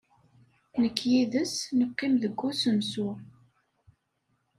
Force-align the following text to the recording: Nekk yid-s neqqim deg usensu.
Nekk 0.81 0.97
yid-s 1.11 1.55
neqqim 1.79 2.13
deg 2.23 2.39
usensu. 2.49 3.09